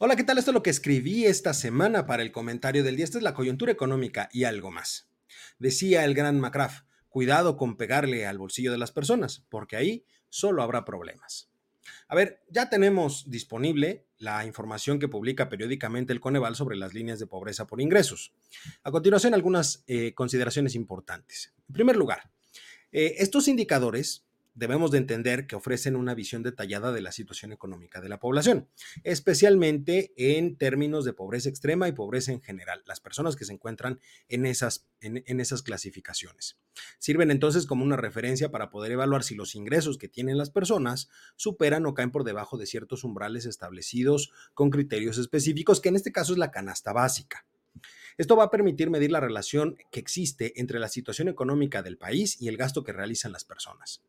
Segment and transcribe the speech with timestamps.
[0.00, 0.38] Hola, ¿qué tal?
[0.38, 3.04] Esto es lo que escribí esta semana para el comentario del día.
[3.04, 5.10] Esta es la coyuntura económica y algo más.
[5.58, 10.62] Decía el gran McCraff, cuidado con pegarle al bolsillo de las personas, porque ahí solo
[10.62, 11.50] habrá problemas.
[12.06, 17.18] A ver, ya tenemos disponible la información que publica periódicamente el Coneval sobre las líneas
[17.18, 18.32] de pobreza por ingresos.
[18.84, 21.52] A continuación, algunas eh, consideraciones importantes.
[21.66, 22.30] En primer lugar,
[22.92, 24.27] eh, estos indicadores
[24.58, 28.68] debemos de entender que ofrecen una visión detallada de la situación económica de la población,
[29.04, 34.00] especialmente en términos de pobreza extrema y pobreza en general, las personas que se encuentran
[34.28, 36.58] en esas, en, esas clasificaciones.
[36.98, 41.08] Sirven entonces como una referencia para poder evaluar si los ingresos que tienen las personas
[41.36, 46.10] superan o caen por debajo de ciertos umbrales establecidos con criterios específicos, que en este
[46.10, 47.46] caso es la canasta básica.
[48.16, 52.42] Esto va a permitir medir la relación que existe entre la situación económica del país
[52.42, 54.02] y el gasto que realizan las personas.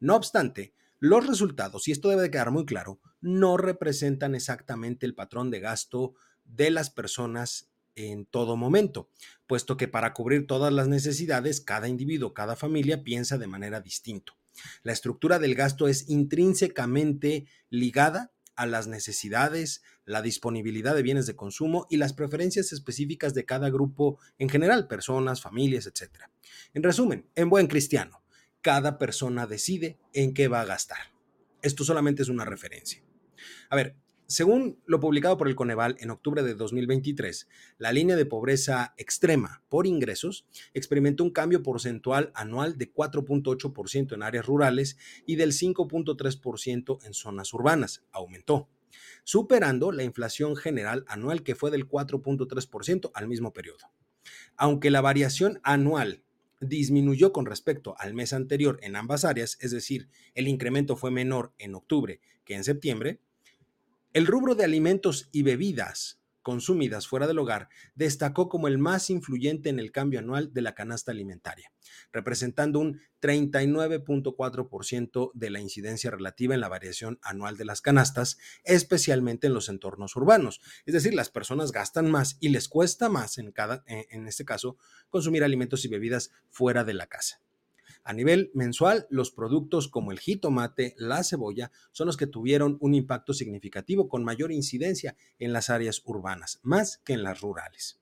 [0.00, 5.14] No obstante, los resultados, y esto debe de quedar muy claro, no representan exactamente el
[5.14, 9.10] patrón de gasto de las personas en todo momento,
[9.46, 14.34] puesto que para cubrir todas las necesidades, cada individuo, cada familia piensa de manera distinta.
[14.82, 21.36] La estructura del gasto es intrínsecamente ligada a las necesidades, la disponibilidad de bienes de
[21.36, 26.24] consumo y las preferencias específicas de cada grupo en general, personas, familias, etc.
[26.74, 28.20] En resumen, en buen cristiano,
[28.62, 31.12] cada persona decide en qué va a gastar.
[31.62, 33.02] Esto solamente es una referencia.
[33.70, 33.96] A ver,
[34.30, 37.48] según lo publicado por el Coneval en octubre de 2023,
[37.78, 44.22] la línea de pobreza extrema por ingresos experimentó un cambio porcentual anual de 4.8% en
[44.22, 48.04] áreas rurales y del 5.3% en zonas urbanas.
[48.12, 48.68] Aumentó,
[49.24, 53.90] superando la inflación general anual que fue del 4.3% al mismo periodo.
[54.56, 56.22] Aunque la variación anual
[56.60, 61.52] disminuyó con respecto al mes anterior en ambas áreas, es decir, el incremento fue menor
[61.58, 63.20] en octubre que en septiembre,
[64.12, 69.68] el rubro de alimentos y bebidas consumidas fuera del hogar destacó como el más influyente
[69.68, 71.70] en el cambio anual de la canasta alimentaria,
[72.10, 79.48] representando un 39.4% de la incidencia relativa en la variación anual de las canastas, especialmente
[79.48, 80.62] en los entornos urbanos.
[80.86, 84.78] Es decir, las personas gastan más y les cuesta más en cada en este caso
[85.10, 87.42] consumir alimentos y bebidas fuera de la casa.
[88.08, 92.94] A nivel mensual, los productos como el jitomate, la cebolla, son los que tuvieron un
[92.94, 98.00] impacto significativo con mayor incidencia en las áreas urbanas, más que en las rurales.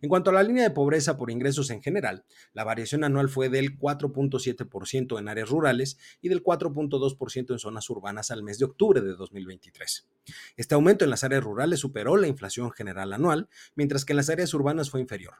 [0.00, 2.24] En cuanto a la línea de pobreza por ingresos en general,
[2.54, 8.32] la variación anual fue del 4.7% en áreas rurales y del 4.2% en zonas urbanas
[8.32, 10.08] al mes de octubre de 2023.
[10.56, 14.28] Este aumento en las áreas rurales superó la inflación general anual, mientras que en las
[14.28, 15.36] áreas urbanas fue inferior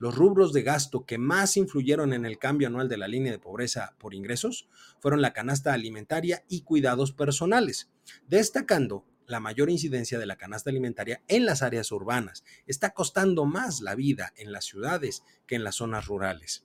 [0.00, 3.38] los rubros de gasto que más influyeron en el cambio anual de la línea de
[3.38, 4.66] pobreza por ingresos
[4.98, 7.90] fueron la canasta alimentaria y cuidados personales,
[8.26, 12.44] destacando la mayor incidencia de la canasta alimentaria en las áreas urbanas.
[12.66, 16.64] Está costando más la vida en las ciudades que en las zonas rurales.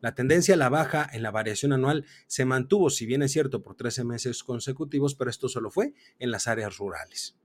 [0.00, 3.62] La tendencia a la baja en la variación anual se mantuvo, si bien es cierto,
[3.62, 7.36] por 13 meses consecutivos, pero esto solo fue en las áreas rurales.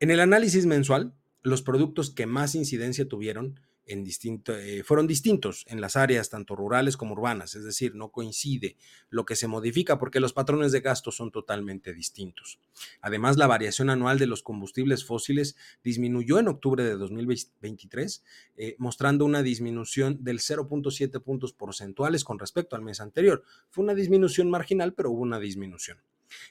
[0.00, 5.96] En el análisis mensual, los productos que más incidencia tuvieron eh, fueron distintos en las
[5.96, 8.76] áreas tanto rurales como urbanas, es decir, no coincide
[9.08, 12.60] lo que se modifica porque los patrones de gasto son totalmente distintos.
[13.00, 18.24] Además, la variación anual de los combustibles fósiles disminuyó en octubre de 2023,
[18.56, 23.42] eh, mostrando una disminución del 0.7 puntos porcentuales con respecto al mes anterior.
[23.70, 25.98] Fue una disminución marginal, pero hubo una disminución.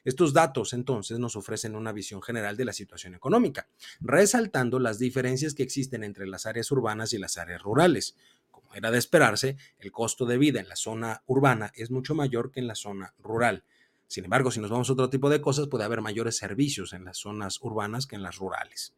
[0.04, 3.68] Estos datos entonces nos ofrecen una visión general de la situación económica,
[4.00, 8.16] resaltando las diferencias que existen entre las áreas urbanas y las áreas rurales.
[8.52, 12.52] Como era de esperarse, el costo de vida en la zona urbana es mucho mayor
[12.52, 13.64] que en la zona rural.
[14.08, 17.04] Sin embargo, si nos vamos a otro tipo de cosas, puede haber mayores servicios en
[17.06, 18.94] las zonas urbanas que en las rurales,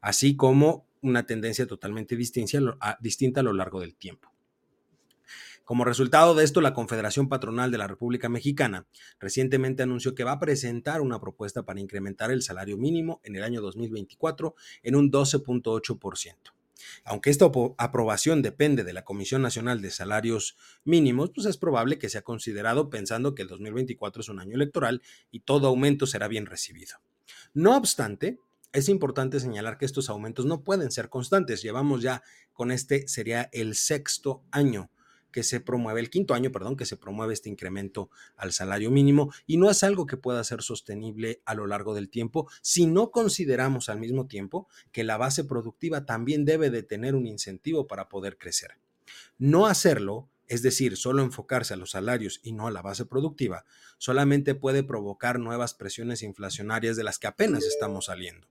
[0.00, 4.32] así como una tendencia totalmente distinta a lo largo del tiempo.
[5.68, 8.86] Como resultado de esto, la Confederación Patronal de la República Mexicana
[9.20, 13.44] recientemente anunció que va a presentar una propuesta para incrementar el salario mínimo en el
[13.44, 16.36] año 2024 en un 12.8%.
[17.04, 22.08] Aunque esta aprobación depende de la Comisión Nacional de Salarios Mínimos, pues es probable que
[22.08, 26.46] sea considerado pensando que el 2024 es un año electoral y todo aumento será bien
[26.46, 26.96] recibido.
[27.52, 28.38] No obstante,
[28.72, 31.60] es importante señalar que estos aumentos no pueden ser constantes.
[31.60, 32.22] Llevamos ya
[32.54, 34.90] con este, sería el sexto año
[35.30, 39.32] que se promueve, el quinto año, perdón, que se promueve este incremento al salario mínimo
[39.46, 43.10] y no es algo que pueda ser sostenible a lo largo del tiempo si no
[43.10, 48.08] consideramos al mismo tiempo que la base productiva también debe de tener un incentivo para
[48.08, 48.78] poder crecer.
[49.38, 53.64] No hacerlo es decir, solo enfocarse a los salarios y no a la base productiva,
[53.98, 58.48] solamente puede provocar nuevas presiones inflacionarias de las que apenas estamos saliendo.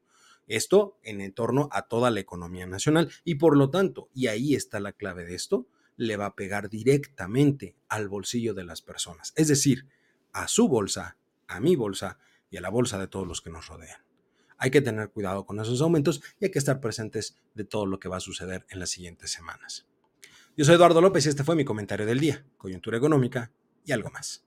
[0.48, 4.80] Esto en torno a toda la economía nacional y por lo tanto, y ahí está
[4.80, 9.48] la clave de esto, le va a pegar directamente al bolsillo de las personas, es
[9.48, 9.88] decir,
[10.32, 11.18] a su bolsa,
[11.48, 14.00] a mi bolsa y a la bolsa de todos los que nos rodean.
[14.58, 18.00] Hay que tener cuidado con esos aumentos y hay que estar presentes de todo lo
[18.00, 19.86] que va a suceder en las siguientes semanas.
[20.56, 23.52] Yo soy Eduardo López y este fue mi comentario del día, coyuntura económica
[23.86, 24.47] y algo más.